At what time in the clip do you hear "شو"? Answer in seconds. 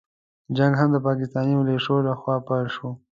2.75-2.89